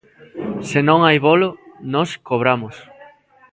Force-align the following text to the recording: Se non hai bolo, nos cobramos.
Se 0.69 0.79
non 0.87 0.99
hai 1.05 1.17
bolo, 1.27 1.49
nos 1.93 2.09
cobramos. 2.29 2.75